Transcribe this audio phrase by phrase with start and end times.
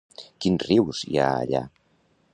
[0.45, 1.65] Quins rius hi ha allà?